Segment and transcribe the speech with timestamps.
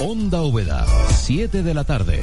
[0.00, 2.20] Onda Úbeda, 7 de la tarde.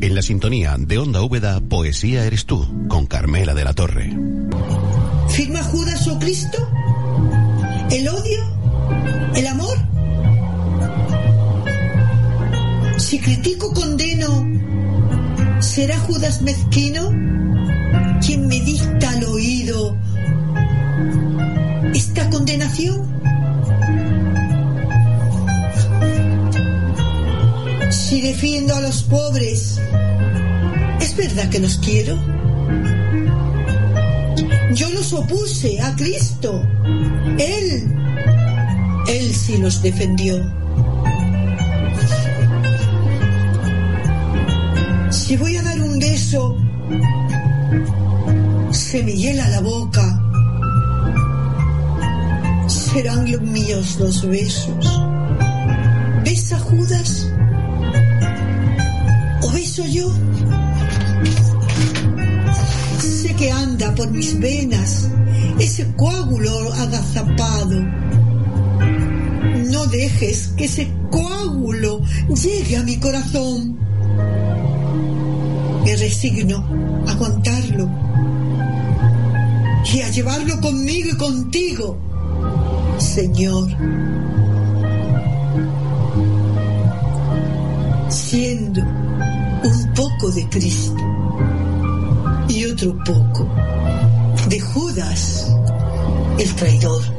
[0.00, 4.16] En la sintonía de Onda Úbeda, Poesía Eres Tú, con Carmela de la Torre.
[5.28, 6.68] ¿Firma Judas o Cristo?
[7.90, 9.34] ¿El odio?
[9.34, 9.76] ¿El amor?
[12.96, 14.46] Si critico, condeno,
[15.78, 17.08] ¿será Judas mezquino
[18.20, 19.96] quien me dicta al oído
[21.94, 23.06] esta condenación?
[27.92, 29.78] Si defiendo a los pobres,
[31.00, 32.16] ¿es verdad que los quiero?
[34.74, 36.60] Yo los opuse a Cristo.
[37.38, 37.94] Él,
[39.06, 40.42] Él sí los defendió.
[45.28, 46.56] Si voy a dar un beso,
[48.70, 50.22] se me hiela la boca.
[52.66, 54.74] Serán los míos los besos.
[56.24, 57.30] ¿Besa Judas?
[59.42, 60.10] ¿O beso yo?
[62.98, 65.10] Sé que anda por mis venas
[65.58, 67.82] ese coágulo agazapado.
[69.70, 73.87] No dejes que ese coágulo llegue a mi corazón.
[76.08, 76.64] Resigno
[77.06, 77.86] a aguantarlo
[79.92, 81.98] y a llevarlo conmigo y contigo,
[82.96, 83.68] Señor.
[88.08, 90.96] Siendo un poco de Cristo
[92.48, 93.46] y otro poco
[94.48, 95.54] de Judas,
[96.38, 97.17] el traidor.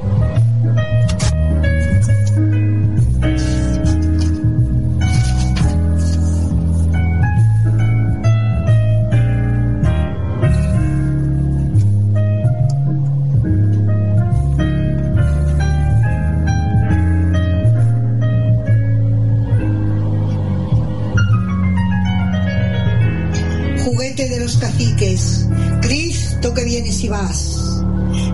[25.82, 27.56] Cristo que vienes y vas.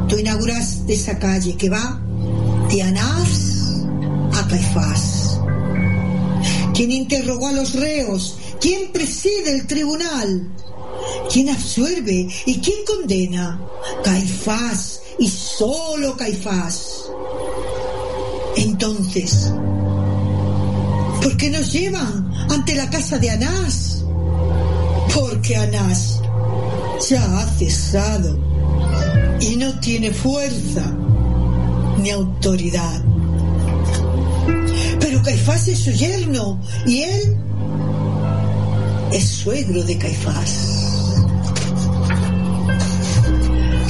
[0.10, 2.02] Tú inauguraste esa calle que va
[2.72, 3.86] de Anás
[4.34, 5.40] a Caifás.
[6.74, 8.40] ¿Quién interrogó a los reos?
[8.60, 10.50] ¿Quién preside el tribunal?
[11.32, 13.62] ¿Quién absuelve y quién condena?
[14.04, 17.04] Caifás y solo Caifás.
[18.56, 19.52] Entonces,
[21.22, 24.04] ¿por qué nos llevan ante la casa de Anás?
[25.14, 26.22] Porque Anás
[27.00, 28.38] ya ha cesado
[29.40, 30.84] y no tiene fuerza
[32.02, 33.04] ni autoridad.
[35.00, 37.38] Pero Caifás es su yerno y él
[39.12, 41.16] es suegro de Caifás.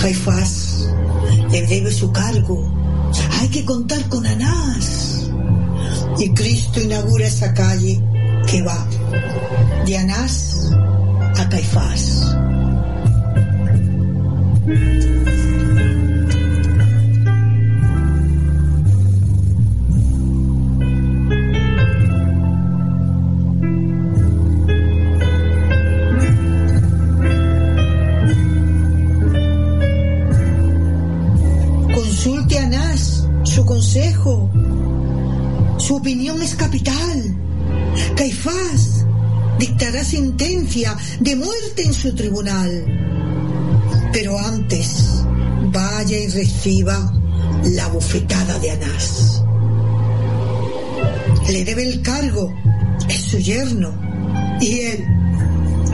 [0.02, 0.90] Caifás
[1.52, 2.72] le debe su cargo.
[3.40, 5.30] Hay que contar con Anás.
[6.18, 8.02] Y Cristo inaugura esa calle
[8.48, 8.88] que va
[9.86, 10.72] de Anás
[11.36, 12.15] a Caifás.
[14.66, 14.74] Consulte
[32.58, 34.50] a Anás su consejo.
[35.78, 37.38] Su opinión es capital.
[38.18, 39.06] Caifás
[39.60, 43.15] dictará sentencia de muerte en su tribunal.
[44.16, 45.26] Pero antes,
[45.74, 47.12] vaya y reciba
[47.66, 49.44] la bofetada de Anás.
[51.50, 52.50] Le debe el cargo,
[53.10, 53.92] es su yerno,
[54.62, 55.06] y él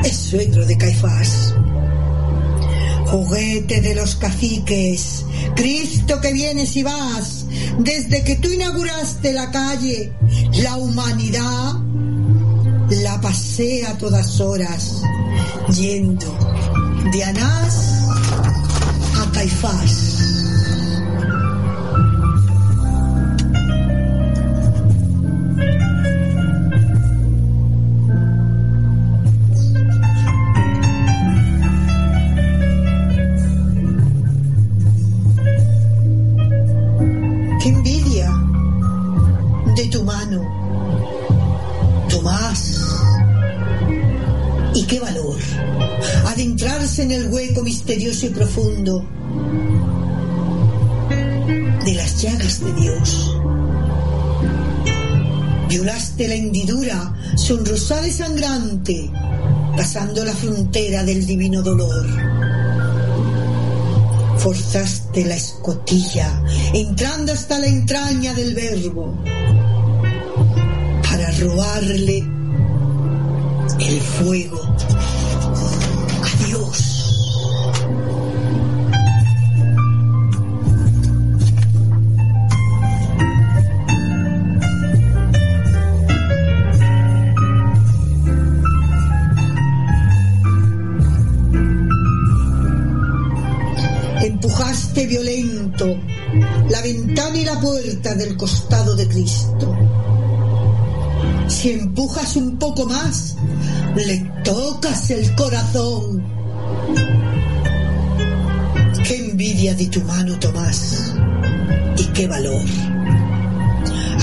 [0.04, 1.56] es suegro de Caifás.
[3.08, 5.26] Juguete de los caciques,
[5.56, 7.48] Cristo que vienes y vas,
[7.80, 10.14] desde que tú inauguraste la calle,
[10.62, 11.74] la humanidad
[13.02, 15.02] la pasé a todas horas,
[15.74, 16.38] yendo
[17.12, 17.91] de Anás
[19.42, 19.48] ¡Qué
[37.70, 38.30] envidia
[39.76, 40.44] de tu mano,
[42.10, 42.80] Tomás!
[44.76, 45.38] Y qué valor
[46.28, 49.04] adentrarse en el hueco misterioso y profundo
[52.22, 53.36] llagas de Dios.
[55.70, 59.10] Violaste la hendidura sonrosada y sangrante,
[59.76, 62.06] pasando la frontera del divino dolor.
[64.38, 69.24] Forzaste la escotilla, entrando hasta la entraña del verbo,
[71.04, 72.24] para robarle
[73.80, 74.71] el fuego
[94.22, 95.98] Empujaste violento
[96.70, 99.76] la ventana y la puerta del costado de Cristo.
[101.48, 103.36] Si empujas un poco más,
[103.96, 106.24] le tocas el corazón.
[109.06, 111.14] Qué envidia de tu mano, Tomás,
[111.98, 112.62] y qué valor.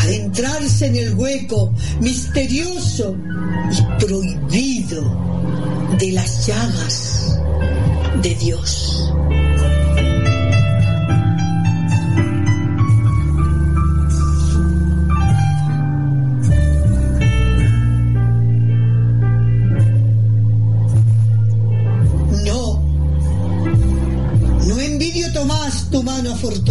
[0.03, 3.15] Adentrarse en el hueco misterioso
[3.73, 5.03] y prohibido
[5.99, 7.39] de las llagas
[8.23, 9.13] de Dios.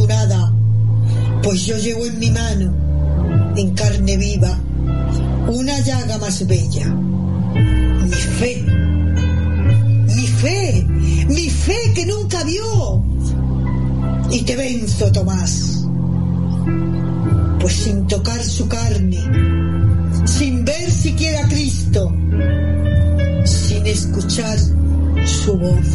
[0.07, 0.53] Afortunada,
[1.43, 2.73] pues yo llevo en mi mano,
[3.55, 4.57] en carne viva,
[5.47, 8.65] una llaga más bella, mi fe,
[10.15, 10.87] mi fe,
[11.27, 13.03] mi fe que nunca vio.
[14.29, 15.85] Y te venzo, Tomás,
[17.59, 19.19] pues sin tocar su carne,
[20.25, 22.13] sin ver siquiera a Cristo,
[23.45, 24.57] sin escuchar
[25.25, 25.87] su voz,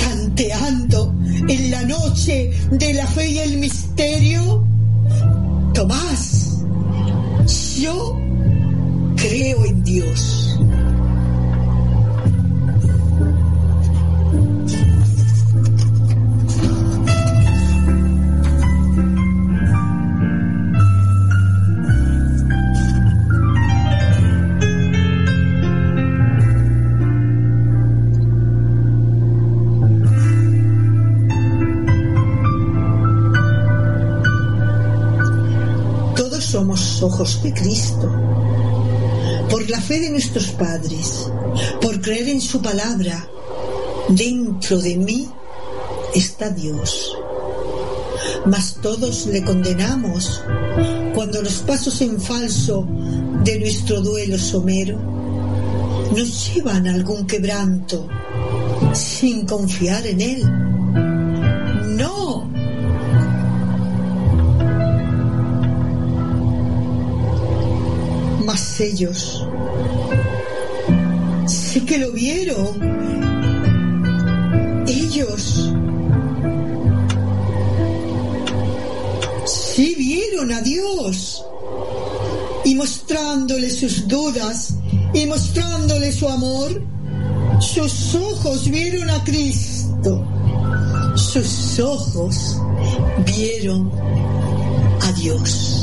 [0.00, 1.17] tanteando
[1.48, 4.66] en la noche de la fe y el misterio,
[5.74, 6.64] Tomás,
[7.78, 8.18] yo
[9.16, 10.58] creo en Dios.
[37.02, 38.10] Ojos de Cristo.
[39.50, 41.30] Por la fe de nuestros padres,
[41.80, 43.28] por creer en su palabra,
[44.08, 45.28] dentro de mí
[46.14, 47.16] está Dios.
[48.46, 50.42] Mas todos le condenamos
[51.14, 52.86] cuando los pasos en falso
[53.44, 54.98] de nuestro duelo somero
[56.14, 58.08] nos llevan a algún quebranto
[58.92, 60.57] sin confiar en Él.
[68.80, 69.46] Ellos
[71.46, 72.98] sí que lo vieron.
[74.86, 75.70] Ellos
[79.46, 81.44] sí vieron a Dios
[82.64, 84.74] y mostrándole sus dudas
[85.12, 86.82] y mostrándole su amor,
[87.60, 90.24] sus ojos vieron a Cristo,
[91.16, 92.56] sus ojos
[93.26, 93.90] vieron
[95.02, 95.77] a Dios.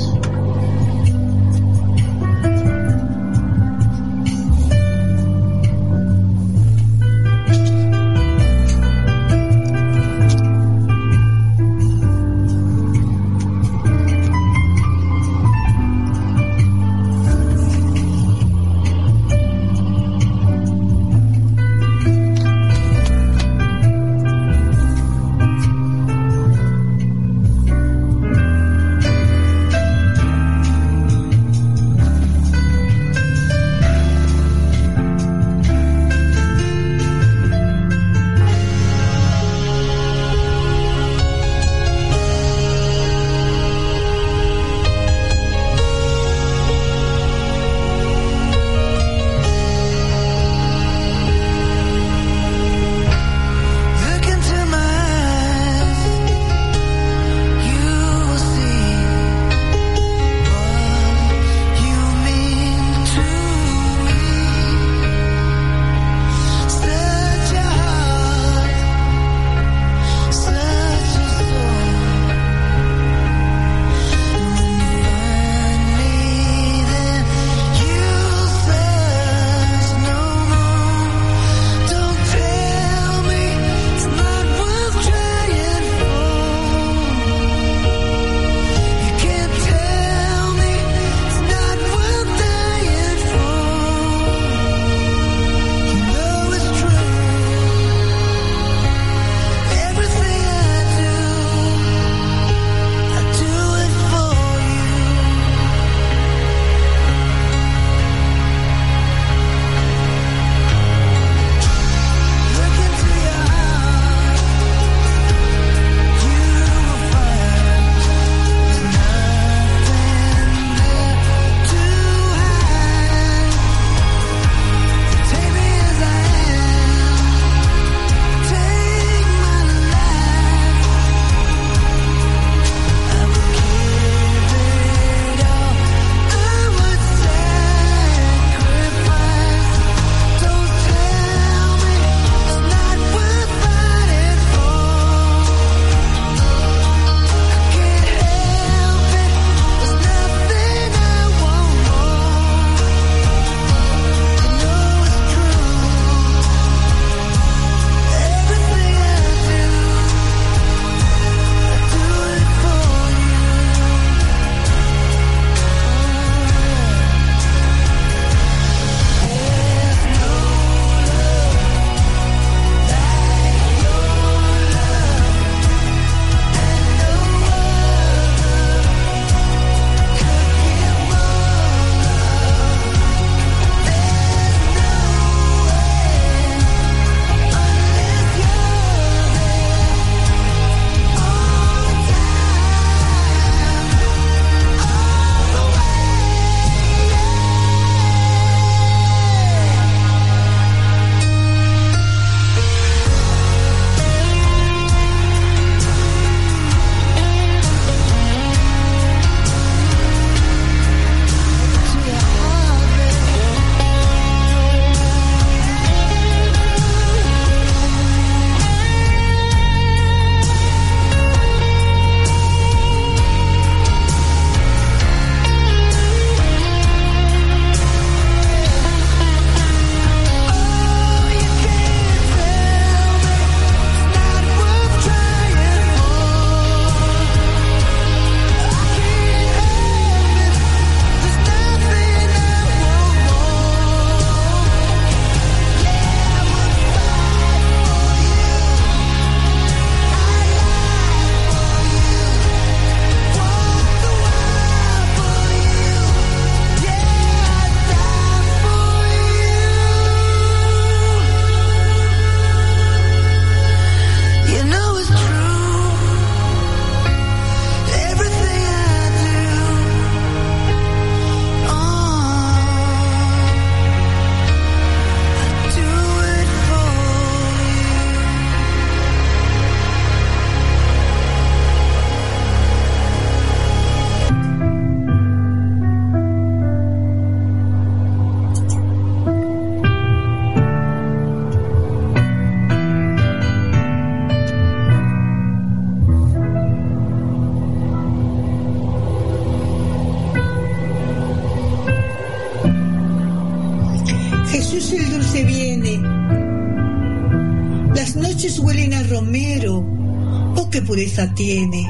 [309.63, 311.89] Oh qué pureza tiene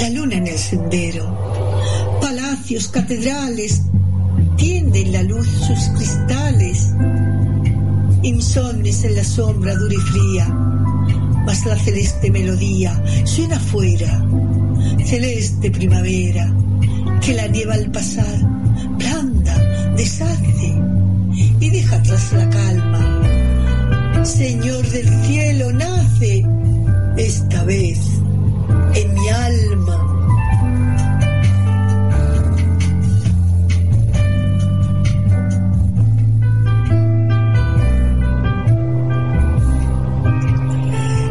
[0.00, 2.18] la luna en el sendero.
[2.20, 3.82] Palacios, catedrales,
[4.56, 6.92] tienden la luz sus cristales.
[8.22, 10.46] Insomnes en la sombra dura y fría,
[11.44, 14.24] mas la celeste melodía suena afuera.
[15.04, 16.52] Celeste primavera,
[17.20, 18.38] que la nieva al pasar,
[18.96, 19.56] blanda,
[19.96, 20.74] deshace
[21.60, 23.17] y deja atrás la calma.
[24.24, 26.44] Señor del cielo, nace
[27.16, 27.98] esta vez
[28.94, 30.04] en mi alma.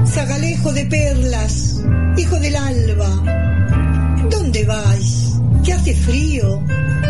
[0.05, 1.83] Zagalejo de perlas,
[2.17, 3.09] hijo del alba,
[4.29, 5.33] ¿dónde vais?
[5.63, 6.63] ¿Qué hace frío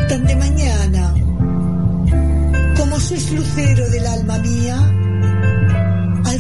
[0.10, 1.14] tan de mañana?
[2.78, 4.94] Como sois lucero del alma mía,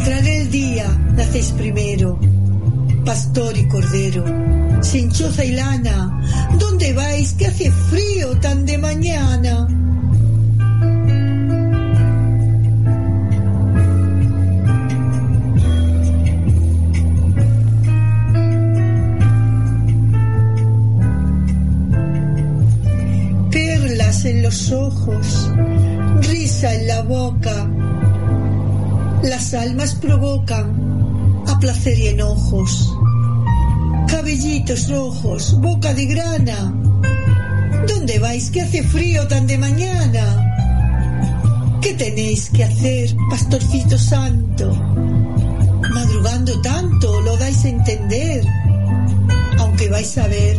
[0.06, 2.20] al el día nacéis primero
[3.08, 4.26] pastor y cordero,
[4.82, 6.22] sin choza y lana,
[6.60, 9.66] ¿dónde vais que hace frío tan de mañana?
[23.50, 25.50] Perlas en los ojos,
[26.24, 27.70] risa en la boca,
[29.24, 32.94] las almas provocan a placer y enojos
[34.08, 36.74] cabellitos rojos, boca de grana.
[37.88, 40.44] ¿Dónde vais que hace frío tan de mañana?
[41.82, 44.74] ¿Qué tenéis que hacer, pastorcito santo?
[45.94, 48.46] Madrugando tanto lo dais a entender,
[49.60, 50.58] aunque vais a ver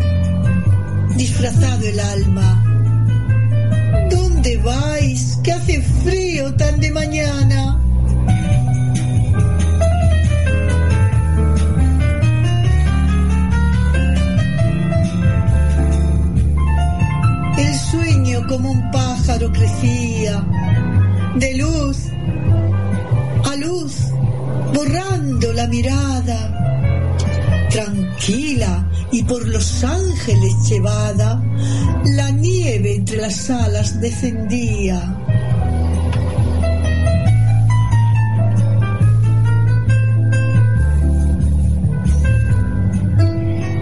[1.16, 2.64] disfrazado el alma.
[4.10, 7.80] ¿Dónde vais que hace frío tan de mañana?
[19.46, 20.44] Crecía,
[21.36, 21.96] de luz
[23.44, 23.94] a luz,
[24.74, 26.54] borrando la mirada.
[27.70, 31.40] Tranquila y por los ángeles llevada,
[32.04, 35.16] la nieve entre las alas descendía.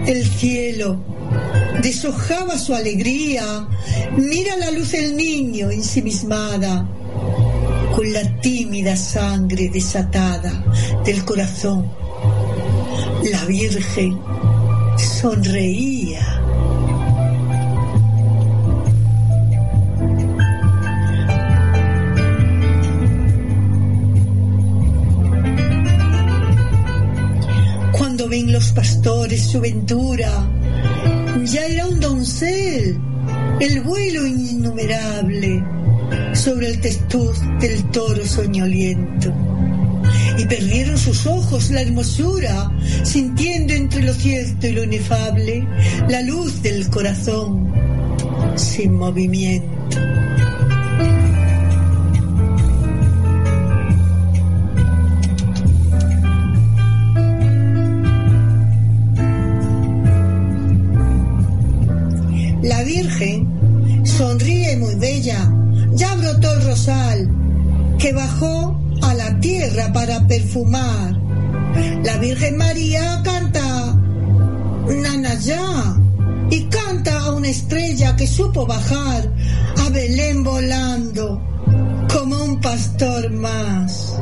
[0.05, 0.99] El cielo
[1.87, 3.65] deshojaba su alegría.
[4.17, 6.85] Mira la luz el niño ensimismada,
[7.95, 10.65] con la tímida sangre desatada
[11.05, 11.89] del corazón.
[13.31, 14.19] La Virgen
[14.97, 16.25] sonreía.
[27.97, 30.29] Cuando ven los pastores su ventura,
[31.47, 32.99] ya era un doncel,
[33.61, 35.63] el vuelo innumerable
[36.33, 39.33] sobre el testuz del toro soñoliento.
[40.37, 42.71] Y perdieron sus ojos la hermosura,
[43.03, 45.65] sintiendo entre lo cierto y lo inefable
[46.09, 47.71] la luz del corazón
[48.55, 49.77] sin movimiento.
[62.97, 65.53] Virgen sonríe muy bella,
[65.91, 67.29] ya brotó el rosal,
[67.99, 71.15] que bajó a la tierra para perfumar.
[72.03, 73.95] La Virgen María canta
[74.87, 75.95] Nanayá
[76.49, 79.31] y canta a una estrella que supo bajar
[79.85, 81.39] a Belén volando
[82.11, 84.15] como un pastor más.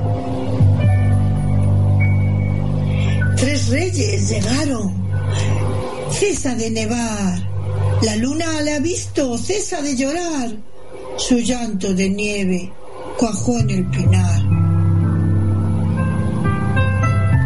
[3.38, 4.94] Tres reyes llegaron,
[6.12, 7.55] cesa de nevar.
[8.06, 10.56] La luna le ha visto, cesa de llorar.
[11.18, 12.72] Su llanto de nieve
[13.18, 14.44] cuajó en el pinar.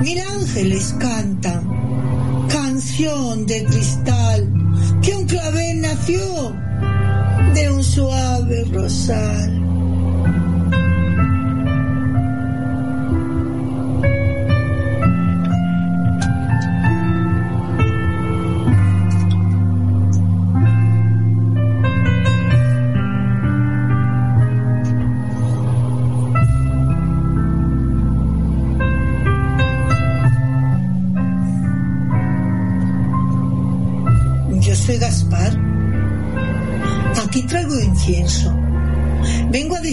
[0.01, 4.51] Mil ángeles cantan canción de cristal
[5.01, 6.53] que un clavel nació
[7.53, 9.58] de un suave rosal.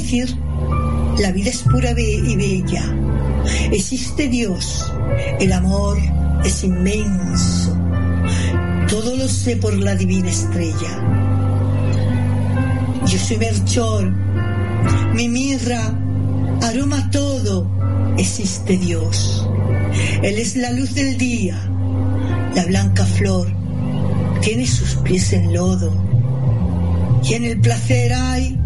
[0.06, 0.36] Decir
[1.18, 2.84] La vida es pura y bella.
[3.72, 4.92] Existe Dios.
[5.40, 5.98] El amor
[6.44, 7.76] es inmenso.
[8.88, 10.92] Todo lo sé por la divina estrella.
[13.06, 14.12] Yo soy Melchor.
[15.14, 15.98] Mi mirra
[16.62, 17.66] aroma todo.
[18.18, 19.48] Existe Dios.
[20.22, 21.56] Él es la luz del día.
[22.54, 23.48] La blanca flor
[24.42, 25.92] tiene sus pies en lodo.
[27.24, 28.56] Y en el placer hay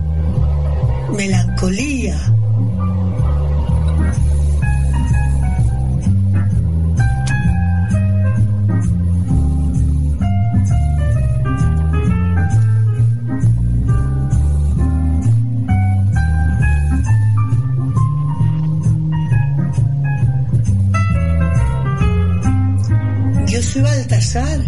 [1.16, 2.16] melancolía.
[23.46, 24.60] Yo soy Baltasar.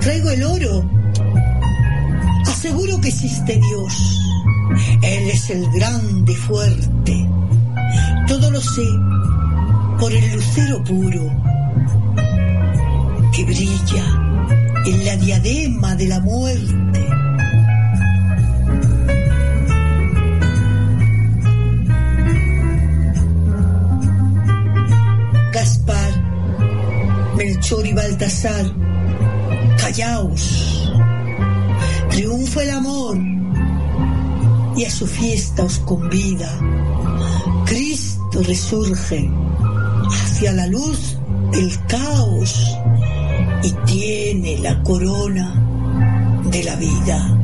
[0.00, 0.90] Traigo el oro.
[2.46, 4.21] Aseguro que existe Dios.
[5.48, 7.28] El grande fuerte.
[8.28, 8.86] Todo lo sé
[9.98, 11.30] por el lucero puro
[13.32, 14.04] que brilla
[14.86, 17.08] en la diadema de la muerte.
[25.52, 26.12] Gaspar,
[27.36, 28.66] Melchor y Baltasar,
[29.76, 30.88] callaos.
[32.10, 33.41] Triunfa el amor
[34.76, 36.50] y a su fiesta os convida.
[37.66, 39.30] Cristo resurge
[40.10, 41.18] hacia la luz
[41.52, 42.76] del caos
[43.62, 45.54] y tiene la corona
[46.50, 47.38] de la vida.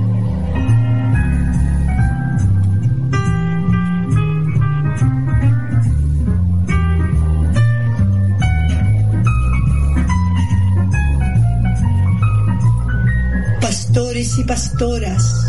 [13.61, 15.48] Pastores y pastoras,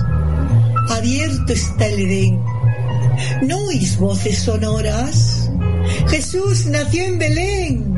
[0.99, 2.43] abierto está el Edén.
[3.43, 5.49] ¿No oís voces sonoras?
[6.09, 7.93] Jesús nació en Belén.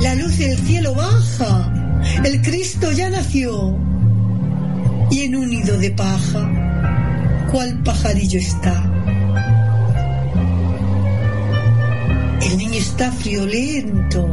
[0.00, 3.76] La luz del cielo baja, el Cristo ya nació.
[5.10, 8.95] Y en un nido de paja, ¿cuál pajarillo está?
[12.46, 14.24] El niño está friolento.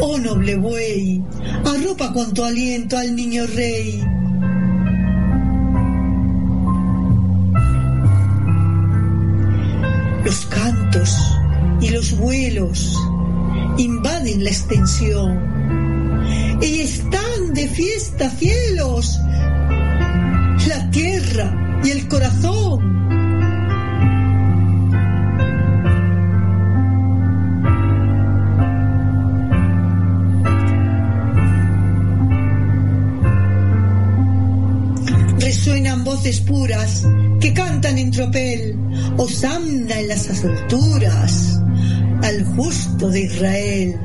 [0.00, 1.22] Oh noble buey,
[1.66, 4.02] arropa con tu aliento al niño rey.
[10.24, 11.38] Los cantos
[11.82, 12.96] y los vuelos
[13.76, 15.38] invaden la extensión
[16.62, 19.20] y están de fiesta cielos,
[20.66, 22.95] la tierra y el corazón.
[35.46, 37.06] Resuenan voces puras
[37.40, 38.76] que cantan en tropel,
[39.16, 41.60] Osamna en las alturas,
[42.20, 44.00] al justo de Israel.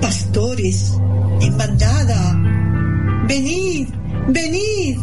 [0.00, 0.92] Pastores
[1.40, 2.40] en bandada,
[3.26, 3.88] venid,
[4.28, 4.98] venid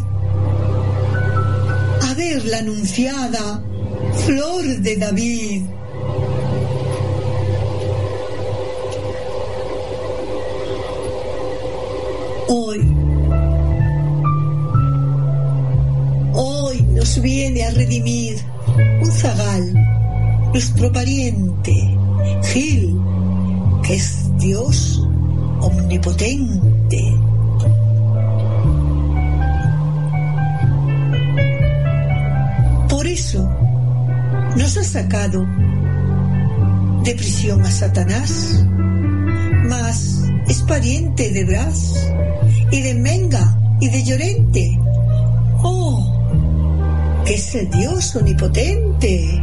[2.04, 3.62] a ver la anunciada
[4.26, 5.83] flor de David.
[17.22, 18.38] Viene a redimir
[19.02, 19.74] un zagal,
[20.52, 21.98] nuestro pariente,
[22.52, 22.98] Gil,
[23.84, 25.08] que es Dios
[25.60, 27.18] omnipotente.
[32.90, 33.50] Por eso
[34.56, 35.46] nos ha sacado
[37.04, 38.64] de prisión a Satanás,
[39.68, 42.10] mas es pariente de Bras
[42.72, 44.83] y de Menga y de Llorente.
[47.26, 49.42] Que es el Dios omnipotente.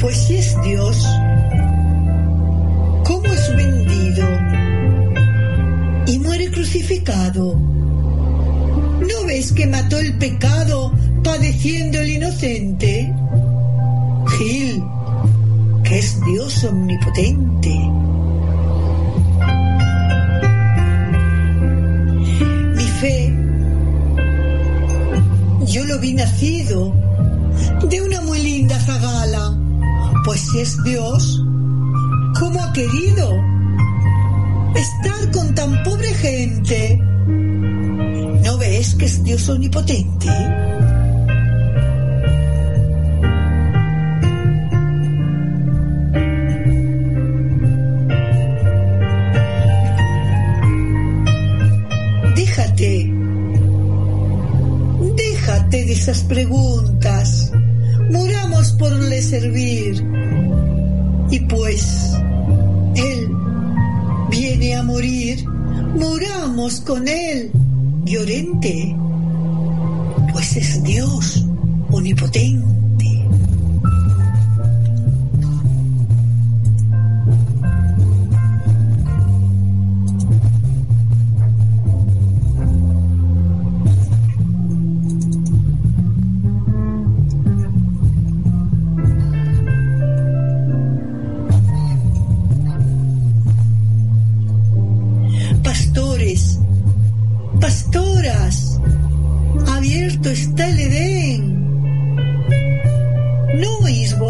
[0.00, 1.06] Pues si es Dios,
[3.04, 4.26] ¿cómo es vendido
[6.06, 7.54] y muere crucificado?
[7.56, 10.92] ¿No ves que mató el pecado
[11.22, 13.14] padeciendo el inocente?
[14.38, 14.82] Gil,
[15.84, 17.78] que es Dios omnipotente.
[23.00, 23.32] Fe,
[25.66, 26.92] yo lo vi nacido
[27.88, 29.56] de una muy linda zagala,
[30.24, 31.44] pues si es Dios,
[32.38, 33.30] cómo ha querido
[34.74, 36.96] estar con tan pobre gente.
[38.44, 40.28] ¿No ves que es Dios omnipotente?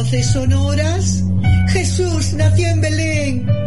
[0.08, 1.22] Voces sonoras?
[1.68, 3.57] Jesús nació en Belén.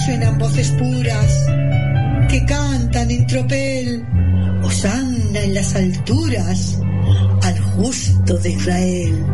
[0.00, 1.46] Resuenan voces puras
[2.30, 4.02] que cantan en tropel,
[4.62, 6.78] Hosanna en las alturas
[7.42, 9.26] al justo de Israel.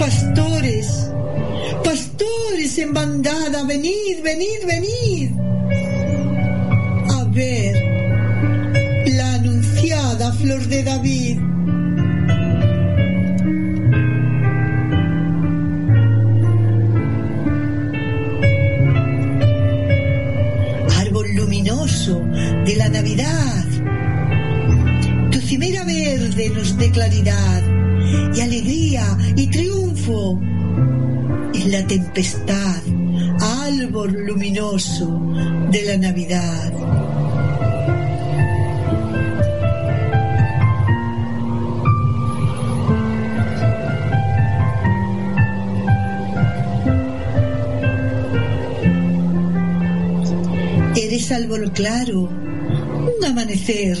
[0.00, 1.12] Pastores,
[1.84, 5.30] pastores en bandada, venid, venid, venid
[7.08, 11.38] a ver la anunciada flor de David.
[22.70, 23.64] De la Navidad,
[25.32, 27.62] tu cimera verde nos dé claridad
[28.32, 29.04] y alegría
[29.34, 30.38] y triunfo
[31.52, 32.80] en la tempestad,
[33.66, 35.20] árbol luminoso
[35.72, 36.72] de la Navidad.
[50.94, 52.39] Eres árbol claro,
[53.20, 53.98] un amanecer.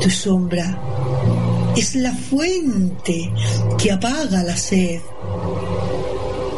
[0.00, 0.80] Tu sombra
[1.76, 3.32] es la fuente
[3.78, 5.00] que apaga la sed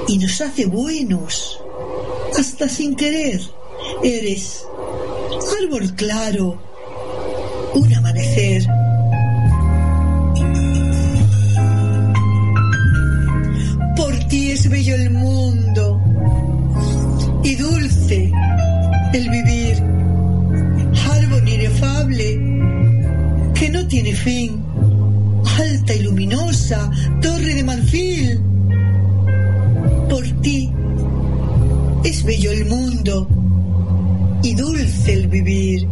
[0.08, 1.60] y nos hace buenos
[2.38, 3.40] hasta sin querer.
[4.02, 4.64] Eres
[5.60, 6.58] árbol claro,
[7.74, 8.66] un amanecer.
[13.96, 15.61] Por ti es bello el mundo
[24.02, 24.64] tiene fin.
[25.58, 28.40] Alta y luminosa, torre de marfil.
[30.08, 30.72] Por ti
[32.04, 33.28] es bello el mundo
[34.42, 35.86] y dulce el vivir.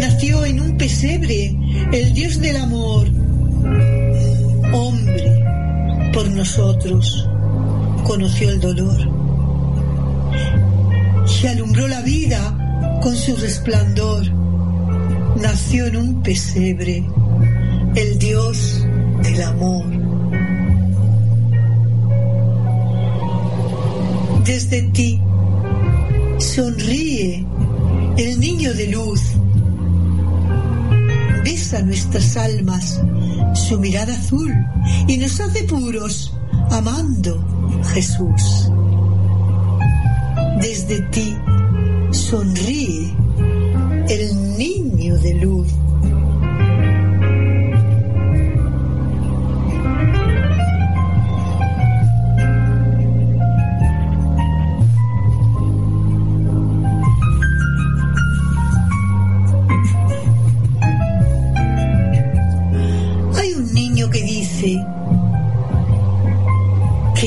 [0.00, 1.54] Nació en un pesebre
[1.92, 3.06] el Dios del amor,
[4.72, 5.44] hombre
[6.14, 7.28] por nosotros,
[8.06, 8.98] conoció el dolor
[11.42, 14.24] y alumbró la vida con su resplandor.
[15.40, 17.04] Nació en un pesebre
[17.94, 18.86] el Dios
[19.22, 19.84] del amor.
[24.44, 25.20] Desde ti
[26.38, 27.44] sonríe
[28.16, 29.20] el niño de luz.
[31.44, 33.00] Besa nuestras almas
[33.54, 34.52] su mirada azul
[35.06, 36.32] y nos hace puros
[36.70, 37.55] amando
[37.86, 38.70] Jesús.
[40.60, 41.36] Desde ti
[42.10, 43.14] sonríe
[44.08, 45.68] el niño de luz.
[63.38, 64.84] Hay un niño que dice,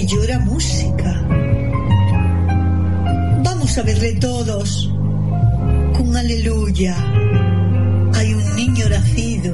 [0.10, 1.28] llora música.
[3.44, 4.92] Vamos a verle todos
[5.96, 6.96] con aleluya.
[8.16, 9.54] Hay un niño nacido.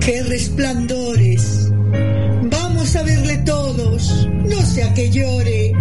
[0.00, 1.70] ¡Qué resplandores!
[2.50, 5.72] Vamos a verle todos, no sea que llore.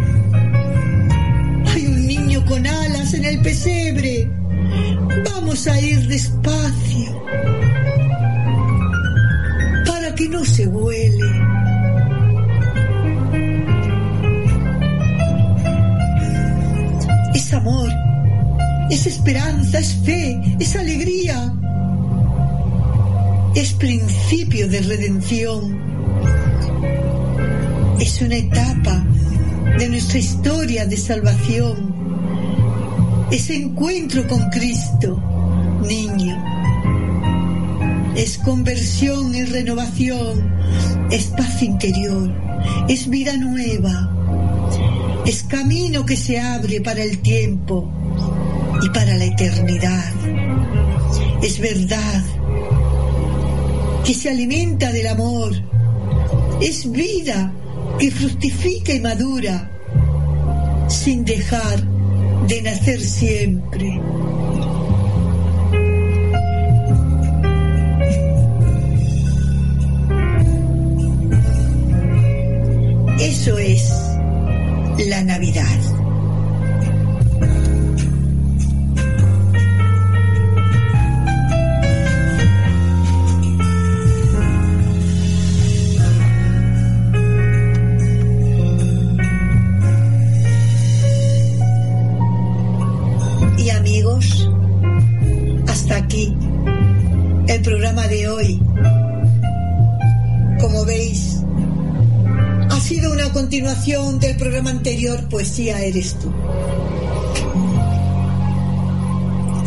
[1.74, 4.30] Hay un niño con alas en el pesebre.
[5.26, 6.85] Vamos a ir despacio
[10.56, 11.32] se huele.
[17.34, 17.90] Es amor,
[18.90, 21.54] es esperanza, es fe, es alegría,
[23.54, 25.78] es principio de redención,
[28.00, 29.04] es una etapa
[29.78, 31.94] de nuestra historia de salvación,
[33.30, 35.22] ese encuentro con Cristo,
[35.86, 36.65] niño.
[38.16, 40.52] Es conversión, es renovación,
[41.12, 42.32] es paz interior,
[42.88, 44.12] es vida nueva,
[45.26, 47.92] es camino que se abre para el tiempo
[48.82, 50.14] y para la eternidad.
[51.42, 52.24] Es verdad
[54.06, 55.54] que se alimenta del amor.
[56.62, 57.52] Es vida
[58.00, 59.72] que fructifica y madura
[60.88, 61.84] sin dejar
[62.48, 64.00] de nacer siempre.
[95.68, 96.32] Hasta aquí
[97.48, 98.62] el programa de hoy.
[100.60, 101.42] Como veis,
[102.70, 106.32] ha sido una continuación del programa anterior, Poesía eres tú.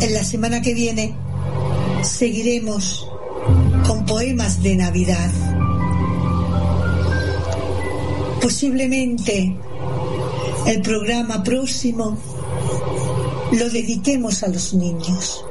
[0.01, 1.13] En la semana que viene
[2.01, 3.09] seguiremos
[3.85, 5.31] con poemas de Navidad.
[8.41, 9.53] Posiblemente
[10.65, 12.17] el programa próximo
[13.51, 15.43] lo dediquemos a los niños.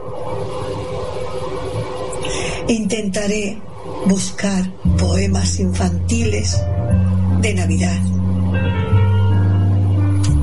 [2.69, 3.61] Intentaré
[4.07, 6.61] buscar poemas infantiles
[7.41, 7.99] de Navidad.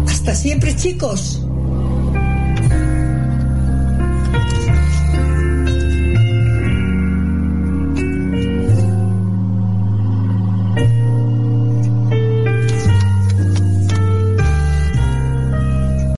[0.07, 1.44] Hasta siempre chicos.